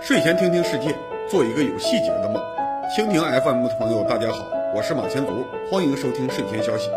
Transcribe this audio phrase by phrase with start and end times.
[0.00, 0.96] 睡前听听世界，
[1.28, 2.42] 做一个有细节的梦。
[2.96, 6.88] 蜻蜓 FM 的朋友，大家好，我是马前卒，欢迎收听睡前消息。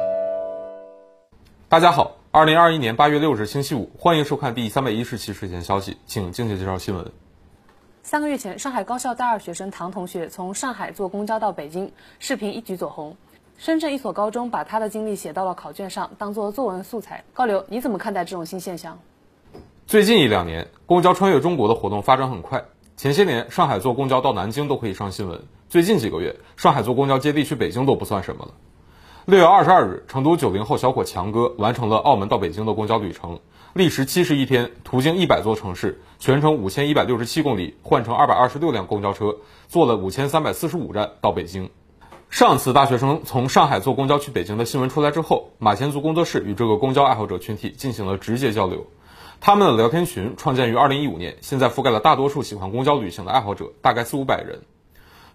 [1.68, 7.12] 大家好，二零二一年八月六日星期五，欢迎收看第三百一十期睡前消息，请静静介绍新闻。
[8.04, 13.18] 三个月前，上海高校大二学生唐同学从上海坐公交到北京，视频一举走红。
[13.64, 17.23] 深圳一所高中把他的经历写到了考卷上，当做作文素材。
[17.32, 18.98] 高流，你怎么看待这种新现象？
[19.86, 22.66] 最近一两年，公交穿越中国的活动发展很快。
[22.98, 25.44] 前些年，上海坐公交到南京都可以上新闻。
[25.70, 28.54] 最近几个月，上海坐公交接地去北京都不算什么了。
[29.26, 33.41] 六月二十二日，成都九零后小伙强哥完成了澳门到北京的公交旅程，
[33.74, 39.36] 历时七十一天，途经一百座城市，全程五千一百六十七公里，换乘二百二十六辆公交车，
[39.68, 41.70] 坐了五千三百四十五站到北京。
[42.31, 48.88] 上次大学生从上海坐公交去北京的新闻出来之后，马前卒工作室与这个公交爱好者群体进行了直接交流。
[49.41, 54.62] 他们的聊天群创建于二零一五年，现在覆盖了大多数喜欢公交旅行的爱好者，大概四五百人。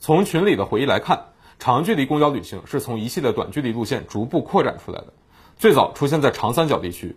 [0.00, 1.26] 从群里的回忆来看，
[1.58, 5.12] 长距离公交旅行是从一系列短距离路线逐步扩展出来的，
[5.58, 7.14] 最早出现在长三角地区。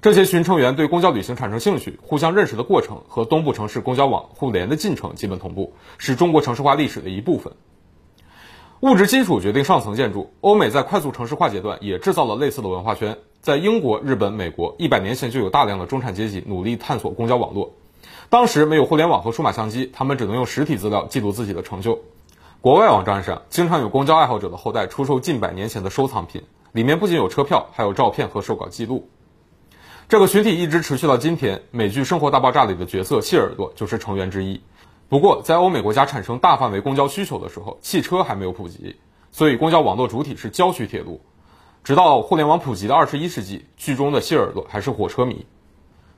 [0.00, 7.52] 这些群成员对公交旅行产生兴趣，互相认识的过程和东部城市公交网互联的进程基本同步，是中国城市化历史的一部分。
[8.82, 10.32] 物质基础决定上层建筑。
[10.40, 13.16] 欧美在快速城市化阶段也制造了类似的文化圈。
[13.40, 17.74] 在英国、日本、美国，一百年前就有大量的中产阶级努力探索公交网络。
[18.28, 22.00] 当时没有互联网和数码相机，他们只能用实体资料记录自己的成就。
[22.60, 29.08] 国外网站上经常有公交爱好者的后代出售近百年前的收藏品，里面不仅有车票，还有照片和手稿记录。
[30.08, 31.62] 这个群体一直持续到今天。
[31.70, 34.60] 美剧《生活大爆炸》里的角色谢耳朵就是成员之一。
[35.12, 38.96] 不过，在欧美国家产生大范围公交需求的时候，汽车还没有普及，
[39.30, 41.20] 所以公交网络主体是郊区铁路。
[41.84, 45.44] 直到互联网普及的二十一世纪，剧中的谢耳朵还是火车迷。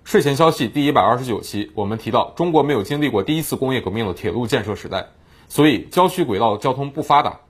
[0.05, 5.09] 睡前消息第一百二十九期，我们提到中国没有经历过第一次工业革命的铁路建设时代，
[5.49, 7.41] 所以郊区轨道交通不发达。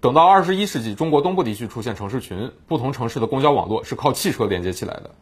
[0.00, 5.14] 等到二十一世纪，中国东部地区出现城市群，不同城市的公交网络是靠汽车连接起来的，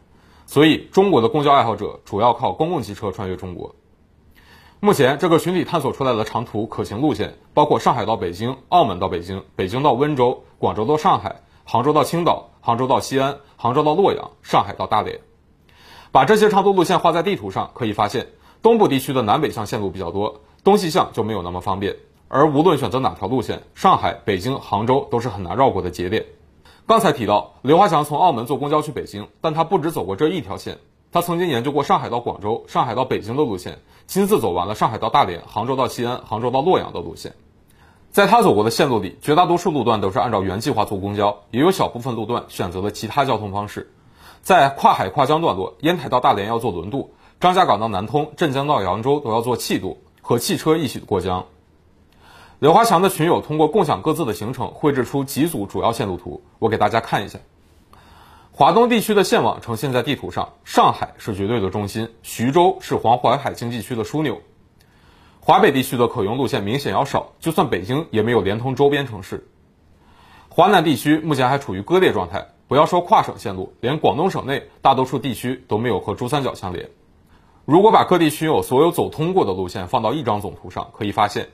[0.47, 3.75] 所以中国的公交爱好者主要靠公共汽车穿越中国。
[4.85, 15.21] 目前，这个群体探索出来的长途可行路线包括上海到北京、澳门到北京、北京到温州、广州到上海、杭州到青岛、杭州到西安、杭州到洛阳、上海到大连。
[16.11, 18.27] 把这些长途路线画在地图上，可以发现，
[18.61, 21.95] 东部地区的南北向线路比较多，东西向就没有那么方便。
[22.27, 26.27] 而无论选择哪条路线，上海、北京、杭州都是很难绕过的节点。
[26.85, 30.77] 刚才提到，刘华强从澳门坐公交去北京，但他不止走过这一条线。
[31.15, 37.35] 他曾经研究过上海到广州、上海到北京的路线，亲自走完了上海到大连、杭州到西安、杭州到洛阳的路线。
[38.11, 43.93] 在他走过的线路里，绝大多数路段都是按照原计划坐公交，也有小部分路段选择了其他交通方式。
[44.41, 51.45] 在跨海跨江段落，烟台到大连要坐轮渡，张家港到南通、镇江到扬州都要坐汽渡，和汽车一起过江。
[52.59, 57.39] 刘华强的群友通过共享各自的行程，绘制出几组主要线路图，我给大家看一下。
[58.57, 64.41] 华东地区的线网呈现在地图上，上海是绝对的中心，徐州是黄淮海经济区的枢纽。
[65.41, 69.49] 华北地区的可用路线明显要少，就算北京也没有连通周边城市。
[70.47, 76.89] 华南地区目前还处于割裂状态，不要说跨省线路，连广东省内大多数地区都没有和珠三角相连。
[77.65, 81.49] 如果把各地区有所有走通过的路线放到一张总图上，可以发现，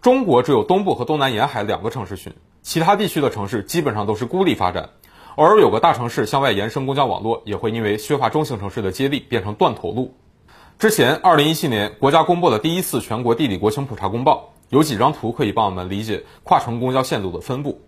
[0.00, 2.32] 中国只有东部和东南沿海两个城市群，
[2.62, 4.90] 其他地区的城市基本上都是孤立发展。
[5.36, 10.14] 偶尔有个大城市向外延伸公交网络，也会因为缺乏中型城市的接力变成断头路。
[10.78, 17.80] 之前，二零一七年国家公布了第一次全国地理国情普查公报，有几张图可以帮我们理解跨城公交线路的分布。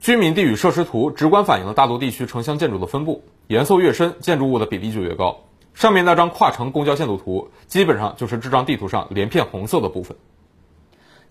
[0.00, 5.38] 居民地与设施图直观反映了大陆地区城乡建筑的分布，颜色越深，建筑物的比例就越高。
[5.72, 10.16] 上面那张跨城公交线路图，基本上就是这张地图上连片红色的部分。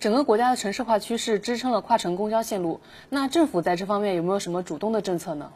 [0.06, 2.80] 整个国家的城市化趋势支撑了跨城公交线路，
[3.10, 5.50] 那政府在这方面有没有什么主动的政策呢？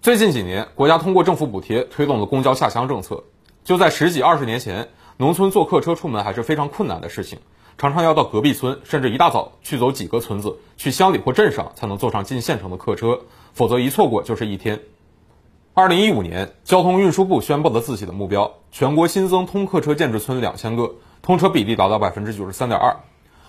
[0.00, 3.24] 最近几年，国家通过政府补贴推动了公交下乡政策。
[3.64, 7.40] 就在十几二十年前，农村坐客车出门还是非常困难的事情，
[7.76, 13.22] 常常要到隔壁村，甚至一大早去走几个村子，去乡里或镇上才能坐上进县城的客车，
[13.52, 14.78] 否则一错过就是一天。
[15.74, 20.94] 二零一五年，交通运输部宣布了自己的目标：全国新增通客车建制村两千个。
[21.28, 23.00] 通车比例达到百分之九十三点二。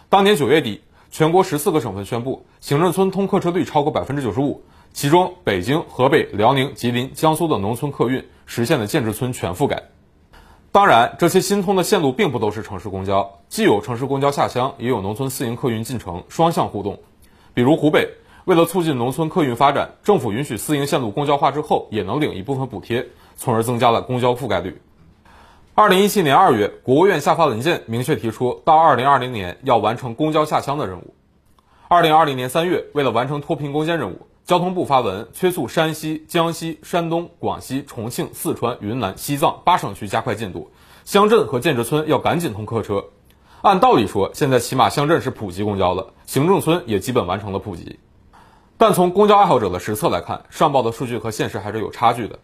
[0.09, 0.81] 当年九月底，
[1.11, 9.83] 全国十四个省份宣布行政村通客车率超过百分之九十五，其中北京、河北、辽宁、吉林、江苏的农村客运实现了建制村全覆盖。
[10.73, 16.99] 当然，这些新通的线路并不都是城市公交，既有城市公交下乡，也有农村私营客运进城，双向互动。
[17.53, 18.09] 比如湖北，
[18.43, 24.81] 为了促进农村客运发展，政府允许私营线路公交化之后，也能领一部分补贴，从而增加了公交覆盖率。
[25.79, 31.13] 二零一七年二月，国务院下发文件，明确提出到二零二零年要完成公交下乡的任务。
[31.87, 40.69] 二零二零年三月，为了完成脱贫攻坚任务，交通部发文催促山西、江西、山东、广西、重庆、四川、云南、西藏八省区加快进度，
[41.05, 43.05] 乡镇和建设村要赶紧通客车。
[43.61, 47.99] 按道理说，现在起码乡镇是普及公交了，行政村也基本完成了普及。
[48.77, 52.39] 但从公交爱好者的实测来看，上报的数据和现实还是有差距的。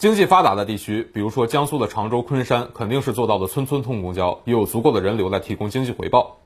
[0.00, 6.38] 经济发达的地区，比如说江苏的常州、昆山，肯定是做到的村村通公交，也有足够的人流来提供经济回报。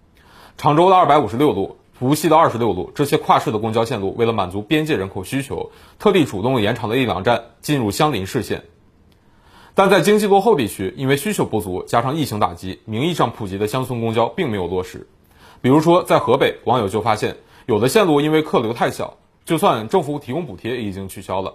[0.58, 5.70] 常州的二百五十六路、无锡的二十六路，这些跨市的公交线路，为了满足边界人口需求，
[6.00, 8.64] 特地主动延长了一两站，进入相邻市县。
[9.76, 15.06] 但在经济落后地区，因为需求不足，加上疫情打击，名义上普及的乡村公交并没有落实。
[15.60, 17.36] 比如说，在河北，网友就发现，
[17.66, 21.54] 有的线路因为客流太小，就算政府提供补贴，也已经取消了。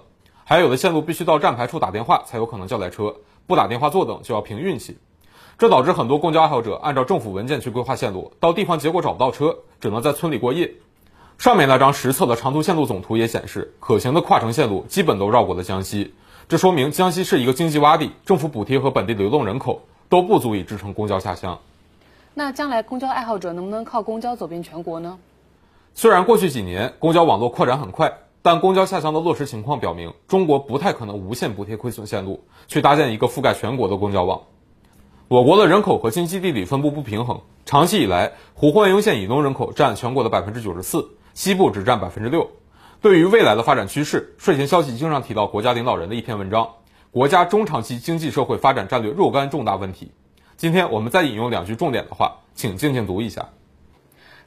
[0.49, 4.97] 还有的线路必须到站牌处打电话才有可能叫来车，不打电话坐等就要凭运气，
[5.59, 10.73] 这导致很多公交爱好者按照政府文件去规划线路，到地方结果找不到车，只能在村里过夜。
[11.37, 16.15] 上面那张实测的长途线路总图也显示，可行的跨城线路基本都绕过了江西，
[16.47, 21.59] 这说明江西是一个经济洼地，政府补贴和本地流动人口都不足以支撑公交下乡。
[22.33, 25.19] 那将来公交爱好者能不能靠公交走遍全国呢？
[25.93, 28.11] 虽然过去几年公交网络扩展很快。
[28.41, 34.41] 但公交下乡的落实情况表明，中国不太可能无限补贴亏损线路，去搭建一个覆盖全国的公交网。
[35.27, 42.49] 我国的人口和经济地理分布不平衡，长期以来，胡焕庸县以东人口占全国的百分之九十四，西部只占百分之六。
[43.01, 46.63] 对于未来的发展趋势，睡前消息经常提到国家领导人的一篇文章
[47.11, 50.05] 《国家中长期经济社会发展战略若干重大问题》。
[50.57, 53.49] 今天我们再引用两句重点的话，请静静读一下。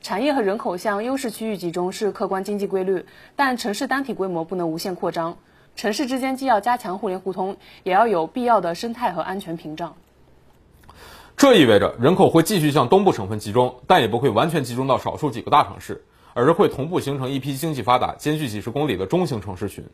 [0.02, 3.06] 产业和人口向优势区域集中是客观经济规律，
[3.36, 5.38] 但城市单体规模不能无限扩张。
[5.76, 9.94] 城市之间既要加强互联互通，也要有必要的生态和安全屏障。
[11.36, 16.04] 这意味着人口会继续向东部省份集中，但也不会完全集中到少数几个大城市，
[16.34, 19.84] 而是会同步形成一批经济发达、间距几十公里的中型城市群。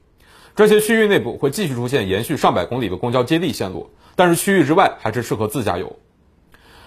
[0.56, 5.96] 这些区域内部会继续出现延续上百公里的公交接力线路，但是区域之外还是适合自驾游。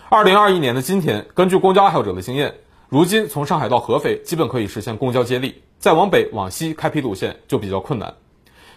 [0.10, 2.56] 二零二一年的今天，根据公交爱好者的经验。
[2.92, 8.16] 如今从上海到合肥基本可以实现公交接力，再往北往西开辟路线就比较困难。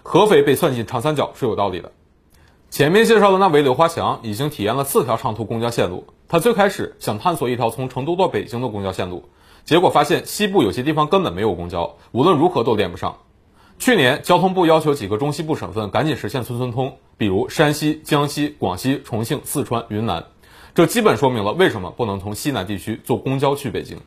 [0.05, 1.91] 合肥被算进长三角是有道理的。
[2.71, 9.29] 前面介绍的那位刘华强已经体验了四条长途公交线路，他最开始想探索一条从成都到北京的公交线路，
[9.65, 13.19] 结果发现西部有些地方根本没有公交，无论如何都连不上。
[13.81, 20.27] 去年交通部要求几个中西部省份赶紧实现村村通，比如山西、江西、广西、重庆、四川、云南。
[20.75, 24.01] 这基本说明了为什么不能从西南地区坐公交去北京。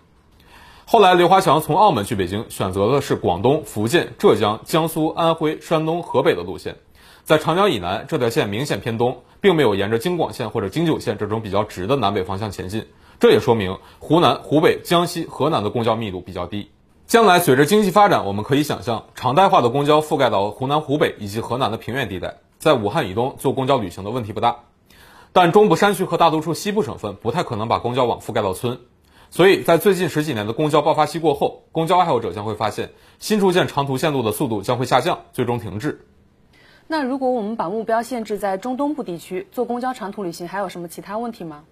[0.85, 6.75] 后来，刘华强从澳门去北京，选择的是广东、福建、浙江、江苏、安徽、山东、河北的路线。
[7.23, 12.85] 在长江以南，这条线明显偏东，并没有沿着京广线或者京九线这种比较直的南北方向前进。
[13.17, 16.69] 这也说明湖南、湖北、江西、河南的公交密度比较低。
[17.05, 24.57] 将来随着经济发展，我们可以想象，常态化的公交覆盖到湖南、湖北以及河南的平原地带，在武汉以东坐公交旅行的问题不大。
[25.39, 28.79] 但中部山区和大多数西部省份不太可能把公交网覆盖到村，
[29.29, 32.89] 所以在最近十几年的公交爆发期过后，公交爱好者将会发现
[33.19, 36.07] 新出现长途线路的速度将会下降，最终停滞。
[36.87, 41.65] 那如果我们把目标限制在中东部地区，坐公交长途旅行还有什么其他问题吗？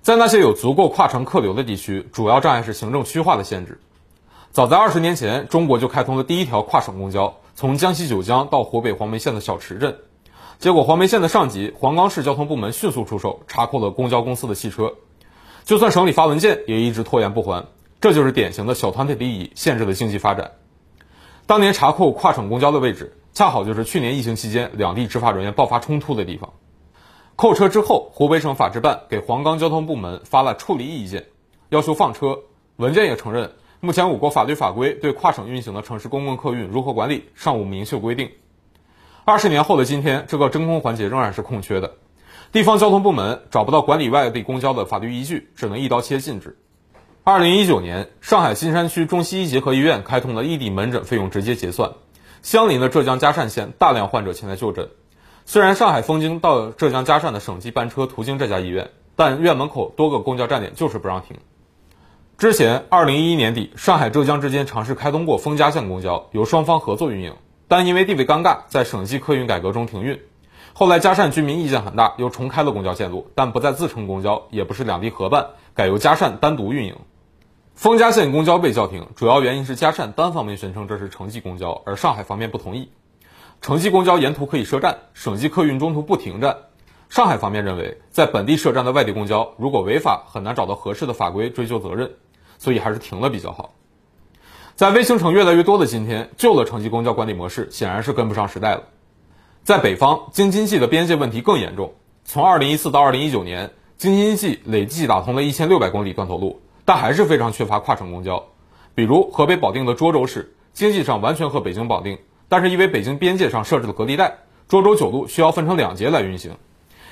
[0.00, 3.80] 在那些有足够跨城客流的地区，主要障碍是行政区划的限制。
[4.52, 9.98] 早在二十年前，中国就开通了第一条跨省公交，从江西九江到湖北黄梅县的小池镇。
[10.58, 14.94] 结果，黄梅县的上级黄冈市交通部门迅速出手，查扣了公交公司的汽车。
[15.64, 17.66] 就算省里发文件，也一直拖延不还。
[18.00, 20.52] 这就是典型的小团体利益限制了经济发展。
[21.46, 26.52] 当年查扣跨省公交的位置，恰好就是去年疫情期间两地执法人员爆发冲突的地方。
[27.36, 31.26] 扣车之后，湖北省法制办给黄冈交通部门发了处理意见，
[31.68, 32.38] 要求放车。
[32.76, 38.30] 文件也承认，目前我国法律法规对跨省运行的城市公共客运如何管理尚无明确规定。
[39.28, 41.94] 二十年后的今天，这个真空环节仍然是空缺的。
[42.52, 46.56] 地方交通部门找不到管理外地公交的法律依据，只能一刀切禁止。
[47.24, 51.94] 二零一九年，上海新山区中西医结合医院开通了异地门诊费用直接结算，
[52.40, 54.90] 相邻的浙江嘉善县大量患者前来就诊。
[55.44, 61.38] 虽然上海枫泾到浙江嘉善的省际班车途经这家医院，但院门口多个公交站点就是不让停。
[62.38, 67.34] 之前，二零一一年底，上海浙江之间尝试开通过枫嘉线公交，由双方合作运营。
[67.68, 70.20] 但因为地位尴尬，在省际客运改革中停运。
[70.72, 76.96] 后来嘉善居民意见很大，又重开了公交线路，但不再自称公交，也不是两地合办，改由嘉善单独运营。
[77.74, 82.90] 丰嘉线公交被叫停，主要原因是嘉善单方面宣称这是城际公交，而上海方面不同意。
[83.60, 86.56] 城际公交沿途可以设站，省际客运中途不停站。
[87.08, 92.12] 上海方面认为，在本地设站的外地公交如果违法，很难找到合适的法规追究责任，
[92.58, 93.72] 所以还是停了比较好。
[94.76, 98.82] 在微型城越来越多的今天，旧的城际公交管理模式显然是跟不上时代了。
[99.64, 101.94] 在北方，京津冀的边界问题更严重。
[102.26, 108.44] 从2014到2019年，京津冀累计打通了1600公里断头路，但还是非常缺乏跨省公交。
[108.94, 112.18] 比如河北保定的涿州市，经济上完全和北京绑定，
[112.50, 116.54] 但是因为北京边界上设置了隔离带，涿州九路需要分成两节来运行。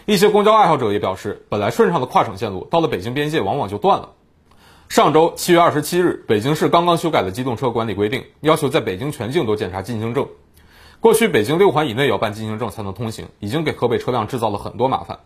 [0.05, 4.11] 一些公交爱好者也表示，本来顺畅的跨省线路，到了北京边界往往就断了。
[4.89, 10.29] 上周七月二十七日，北京市刚刚修改了机动车管理规定，要求在北京全境都检查进京证。
[11.01, 15.21] 过去北京六环以内要办进京证才能通行，已经给河北车辆制造了很多麻烦。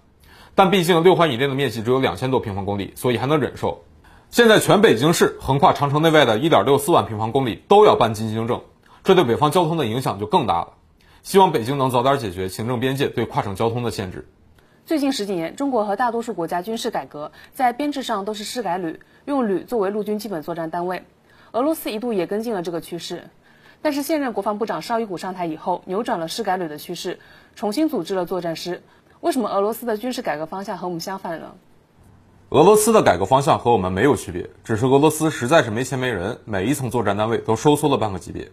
[0.54, 3.84] 但毕竟六环以内的面积只有两千多平方公里，所以还能忍受。
[4.30, 8.62] 现在全北京市横跨长城内外的一点六四万平方公里都要办进京证，
[9.04, 10.74] 这对北方交通的影响就更大了。
[11.22, 14.26] 希望北京能早点解决行政边界对跨省交通的限制。
[14.88, 21.04] 最近十几年，中国和大多数国家军事改革，在编制上都是师改旅，用旅作为陆军基本作战单位。
[21.52, 23.24] 俄罗斯一度也跟进了这个趋势。
[23.82, 27.18] 但是现任国防部长绍伊古上台以后，扭转了师改旅的趋势，
[27.54, 28.82] 重新组织了作战师。
[29.20, 31.52] 为什么俄罗斯的军事改革方向和我们相反呢？
[32.48, 38.50] 俄罗斯的改革方向和我们没有区别，只是俄罗斯实在是没钱没人，每一层作战单位都收缩了半个级别。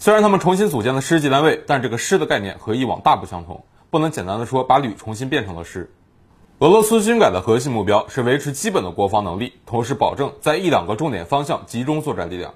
[0.00, 5.90] 虽然他们重新组建了师级单位，但这个师的概念和以往大不相同，不能简单的说把旅重新变成了师。
[6.58, 12.52] 俄罗斯军改的核心目标是维持基本的国防能力，同时保证在一两个重点方向集中作战力量。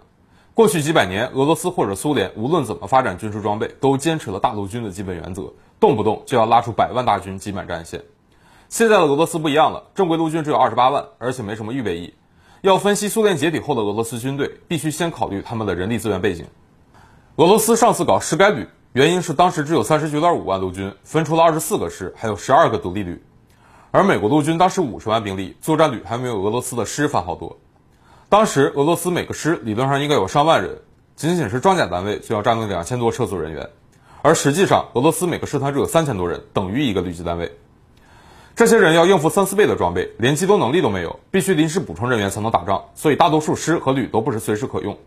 [0.54, 8.02] 过去几百年，俄罗斯或者苏联无论怎么发展军事装备，都坚持了大陆军的基本原则，动不动就要拉出百万大军挤满战线。
[8.68, 12.12] 现在的俄罗斯不一样了，正规陆军只有二十八万，而且没什么预备役。
[12.60, 16.46] 要分析苏联解体后的俄罗斯军队，必须先考虑他们的人力资源背景。
[17.36, 23.22] 俄罗斯上次搞师改旅，原因是当时只有三十九点五万陆军，分出了二十四个师，还有十二个独立旅，
[23.90, 27.58] 而美国陆军当时五十万兵力，作战旅还没有俄罗斯的师番号多。
[28.28, 30.76] 当时俄罗斯每个师理论上应该有上万人，
[31.16, 33.70] 仅仅是装甲单位就要占用两千多车组人员，
[34.20, 37.50] 而实际上俄罗斯每个师团只有三千多人，等于一个旅级单位。
[38.54, 44.98] 这些人要应付三四倍的装备，连机动能力都没有，必须临时补充人员才能打仗，所以大多数师和旅都不是随时可用。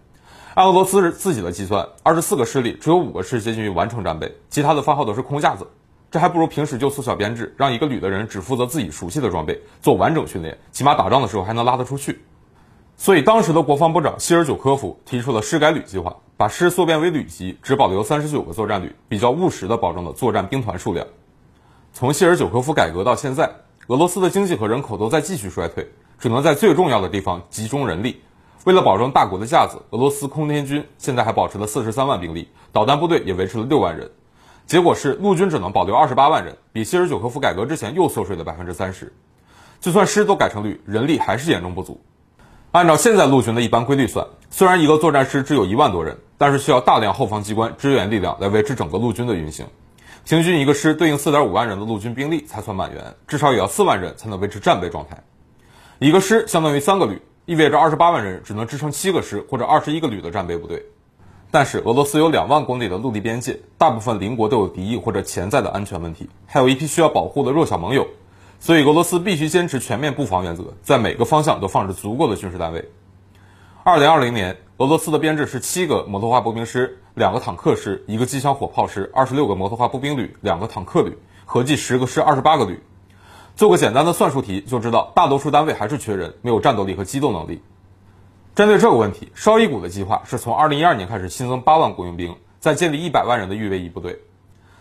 [0.56, 5.68] 按俄罗斯自己的计算，二十四个师里只有五个师接近于完成战备，其他的番号都是空架子。
[6.10, 12.22] 这还不如平时就缩小编制，让一个旅的人只负责自己熟悉的装备，做完整训练，起码打仗的时候还能拉得出去。
[12.96, 21.06] 所以，当时的国防部长希尔久科夫提出了师改旅计划，把师缩编为旅级，只保留三十九个作战旅，比较务实的保证了作战兵团数量。
[21.92, 23.52] 从希尔久科夫改革到现在，
[23.88, 25.86] 俄罗斯的经济和人口都在继续衰退，
[26.18, 28.22] 只能在最重要的地方集中人力。
[28.66, 34.10] 为了保证大国的架子，俄罗斯空天军现在还保持了四十三万兵力，导弹部队也维持了六万人。
[34.66, 39.14] 结果是陆军只能保留二十八万人，比希尔久科夫改革之前又缩水了百分之三十。
[39.80, 42.02] 就算师都改成旅，人力还是严重不足。
[42.72, 49.68] 按照现在陆军的一般规律算，虽然一个作战师只有一万多人，但是需要大量后方机关支援力量来维持整个陆军的运行。
[50.24, 55.24] 平均一个师对应四点五万人的陆军兵力才算满员，至少也要四万人才能维持战备状态。
[56.00, 60.86] 一个师相当于三个旅，意味着二十八万人只能支撑七个师或者二十一个旅的战备部队。
[61.52, 68.08] 但是俄罗斯有两万公里的陆地边界，大部分邻国都有敌意或者潜在的安全问题，还有一批需要保护的弱小盟友。
[68.60, 72.90] 所以，俄罗斯必须坚持全面布防原则，在每个方向都放置足够的军事单位。
[73.84, 82.82] 二零二零年，俄罗斯的编制是七个摩托化步兵师、两个坦克师、一个机枪火炮师、二十六个摩托化步兵旅、两个坦克旅，合计十个师、二十八个旅。
[83.56, 87.62] 做个简单的算术题就知道，大多数单位还是缺人，没有战斗力和机动能力。
[88.54, 94.20] 针对这个问题，绍伊古的计划是从二零一二年开始新增八万雇佣兵，再建立一百万人的预备役部队。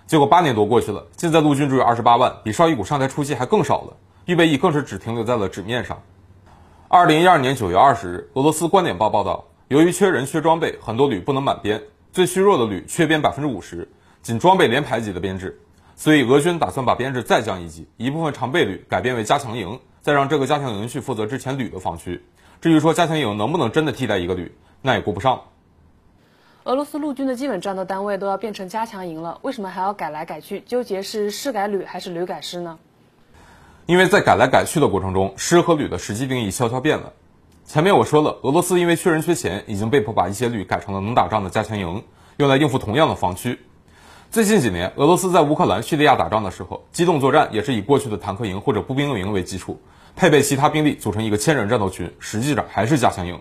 [0.08, 3.96] 结果八年多过去了，现在陆军只有二十八万，比绍伊古上台初期还更少了。
[4.24, 6.02] 预备役更是只停留在了纸面上。
[6.88, 11.80] 二零一二年九月二十日，俄罗斯观点报报道，由于缺人缺装备，很多旅不能满编，
[12.12, 13.88] 最虚弱的旅缺编百分之五十，
[14.20, 15.60] 仅装备连排级的编制。
[15.96, 22.22] 所以俄军打算把编制再降一级，一部分常备旅改编为加强营，再让这个加强营去负责之前旅的防区。
[22.60, 25.42] 至于说加强营能不能真的替代一个旅，那也顾不上。
[26.64, 30.60] 俄罗斯陆军的基本战斗单位都要变成加强营了，为什么还要改来改去？
[30.60, 32.78] 纠结是师改旅还是旅改师呢？
[33.86, 37.12] 因为在改来改去的过程中，师和旅的实际定义悄悄变了。
[37.66, 42.02] 前面我说了，俄罗斯因为缺人缺钱，已经被迫把一些旅改成了能打仗的加强营，
[42.38, 43.60] 用来应付同样的防区。
[44.34, 49.80] 最近几年，俄罗斯在乌克兰、叙利亚打仗的时候，机动作战也是以过去的坦克营或者步兵营为基础，
[50.16, 53.38] 配备其他兵力组成一个千人战斗群，实际上还是加强营。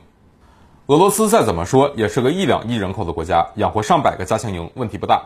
[0.85, 5.23] 俄罗斯再怎么说也是个一两亿人口的国家，养活上百个加强营问题不大。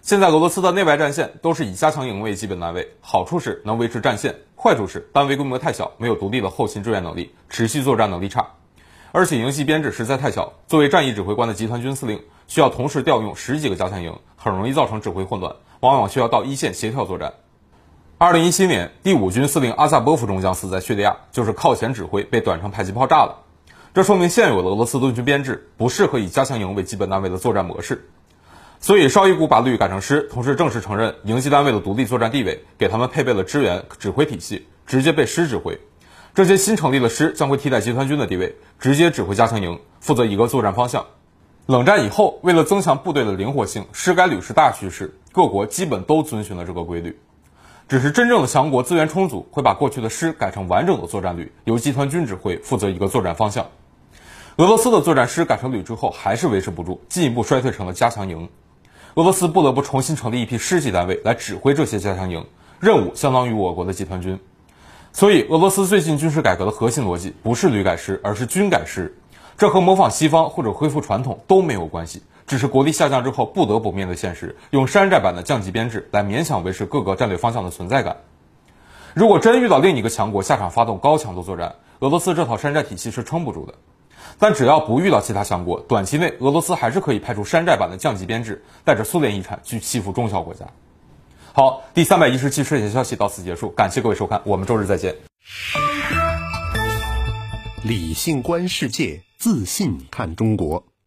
[0.00, 8.46] 现在俄罗斯的内外战线都是以加强营为基本单位，好处是能维持战线，坏处是单位规模太小，没有独立的后勤支援能力，持续作战能力差。
[9.12, 17.34] 而且营系编制实在太小，作为战役指挥官的集团军司令需要同时调用十几个加强营，很容易造成指挥混乱，往往需要到一线协调作战。
[18.16, 23.40] 二零一七年，第五军司令阿萨波夫中将死在叙利亚，就是靠前指挥被短程迫击炮炸了。
[23.92, 28.08] 这说明现有的俄罗斯陆军编制不适合以加强营为基本单位的作战模式。
[28.80, 35.78] 所以绍伊古把旅改成师，同时正式承认营级单位的独立作战地位，给他们配备了支援指挥体系，直接被师指挥。
[36.34, 41.04] 这些新成立的师将会替代集团军的地位，直接指挥加强营，负责一个作战方向。
[41.66, 47.20] 冷战以后，为了增强部队的灵活性，师改旅是大趋势，各国基本都遵循了这个规律。
[47.86, 53.66] 只是真正的强国资源充足，会把过去的师改成完整的作战旅，由集团军指挥，负责一个作战方向。
[54.56, 58.48] 俄罗斯的作战师改成旅之后，还是维持不住，进一步衰退成了加强营。
[59.16, 62.46] 俄罗斯不得不重新成立一批师级单位来指挥这些加强营，
[62.80, 64.40] 任务相当于我国的集团军。
[65.14, 69.14] 所以，俄罗斯最近军事改革的核心逻辑不是旅改师，而是军改师。
[69.58, 78.16] 这和模仿西方或者恢复传统都没有关系，只是国力下降之后不得不面对现实，用山寨版的降级编制来勉强维持各个战略方向的存在感。
[79.12, 83.74] 如果真遇到另一个强国下场发动高强度作战，俄罗斯这套山寨体系是撑不住的。
[84.38, 90.64] 但只要不遇到其他强国，短期内俄罗斯还是可以派出山寨版的降级编制，带着苏联遗产去欺负中小国家。
[91.54, 95.14] 好，第三百一十期睡前消息到此结束，感谢各位收看，我们周日再见。
[97.84, 100.82] 理性观世界，自信看中国。